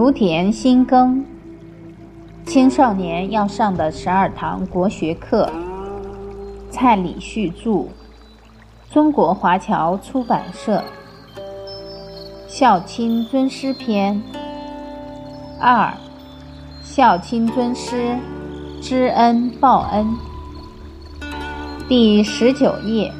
[0.00, 1.22] 福田新耕，
[2.46, 5.52] 青少年要上的十二堂国学课，
[6.70, 7.84] 蔡礼旭著，
[8.90, 10.78] 中国华侨出版社，
[12.48, 14.14] 《孝亲尊师篇》
[15.60, 15.88] 二，
[16.82, 18.16] 《孝亲尊师，
[18.80, 20.16] 知恩报恩》
[21.90, 23.12] 第十九页，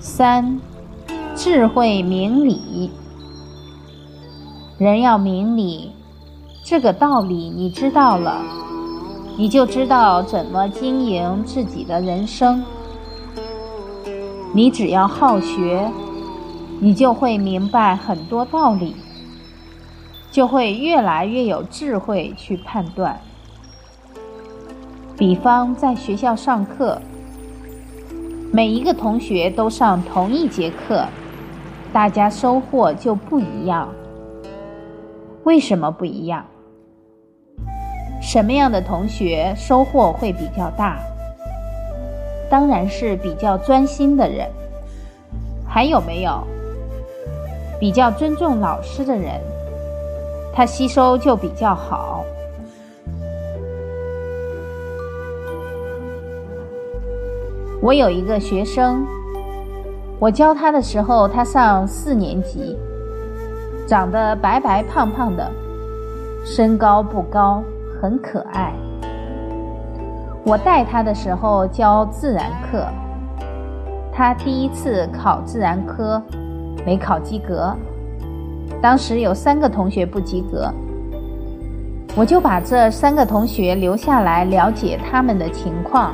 [0.00, 0.58] 三，
[1.36, 2.90] 智慧明理。
[4.80, 5.92] 人要明理，
[6.64, 8.40] 这个道理你知道了，
[9.36, 12.64] 你就知道怎么经营自己的人生。
[14.54, 15.92] 你只要好学，
[16.78, 18.96] 你就会明白很多道理，
[20.30, 23.20] 就会越来越有智慧去判断。
[25.14, 27.02] 比方在学校上课，
[28.50, 31.04] 每一个同学都上同一节课，
[31.92, 33.86] 大家收获就不一样。
[35.44, 36.44] 为什么不一样？
[38.20, 40.98] 什么样的同学收获会比较大？
[42.50, 44.46] 当然是比较专心的人。
[45.66, 46.42] 还有没有
[47.78, 49.40] 比较尊重老师的人？
[50.52, 52.24] 他吸收就比较好。
[57.80, 59.06] 我有一个学生，
[60.18, 62.76] 我教他的时候，他上四年级。
[63.90, 65.50] 长得白白胖胖的，
[66.44, 67.60] 身高不高，
[68.00, 68.72] 很可爱。
[70.44, 72.86] 我带他的时候教自然课，
[74.12, 76.22] 他第一次考自然科，
[76.86, 77.74] 没考及格。
[78.80, 80.72] 当时有三个同学不及格，
[82.14, 86.12] 我就把这三个同学留下来了解他们的情况，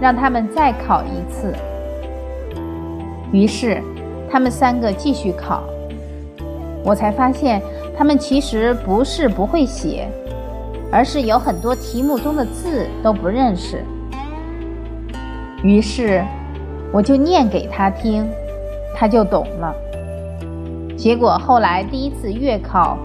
[0.00, 1.54] 让他们再考一次。
[3.30, 3.80] 于是，
[4.28, 5.62] 他们三个继续考。
[6.88, 7.60] 我才发现，
[7.94, 10.08] 他们其实不是不会写，
[10.90, 13.84] 而是有很多题目中的字都不认识。
[15.62, 16.24] 于是，
[16.90, 18.26] 我就念给他听，
[18.96, 19.74] 他就懂了。
[20.96, 22.96] 结果后来第一次月考，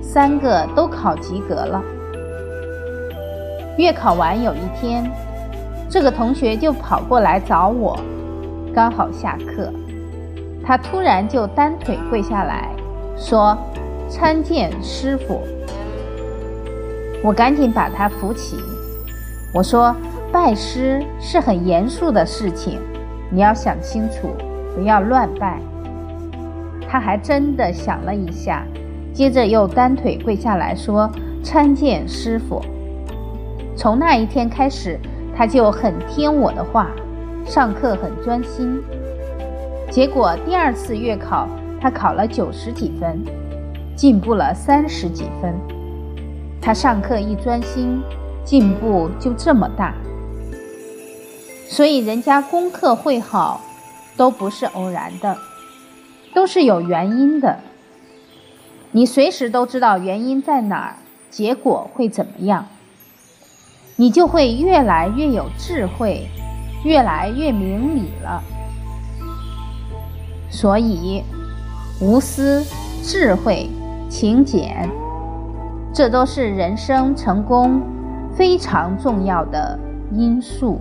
[0.00, 1.82] 三个都考及格了。
[3.76, 5.04] 月考完有一天，
[5.90, 8.00] 这个同学就跑过来找我，
[8.74, 9.70] 刚好下课，
[10.64, 12.70] 他突然就单腿跪下来。
[13.18, 13.58] 说
[14.08, 15.42] ：“参见师傅。”
[17.22, 18.56] 我赶紧把他扶起。
[19.52, 19.94] 我说
[20.30, 22.80] ：“拜师是很严肃的事情，
[23.30, 24.28] 你要想清楚，
[24.74, 25.60] 不要乱拜。”
[26.88, 28.64] 他还真的想了一下，
[29.12, 31.10] 接着又单腿跪下来说
[31.42, 32.62] ：“参见师傅。”
[33.76, 34.98] 从那一天开始，
[35.36, 36.90] 他就很听我的话，
[37.44, 38.80] 上课很专心。
[39.90, 41.48] 结果第二次月考。
[41.80, 43.22] 他考了九十几分，
[43.94, 45.54] 进步了三十几分。
[46.60, 48.02] 他上课一专心，
[48.44, 49.94] 进步就这么大。
[51.68, 53.60] 所以人家功课会好，
[54.16, 55.36] 都不是偶然的，
[56.34, 57.60] 都是有原因的。
[58.90, 60.96] 你随时都知道原因在哪儿，
[61.30, 62.66] 结果会怎么样，
[63.96, 66.26] 你就会越来越有智慧，
[66.84, 68.42] 越来越明理了。
[70.50, 71.22] 所以。
[72.00, 72.62] 无私、
[73.02, 73.68] 智慧、
[74.08, 74.88] 勤俭，
[75.92, 77.82] 这都是人生成功
[78.32, 79.76] 非常重要的
[80.12, 80.80] 因素。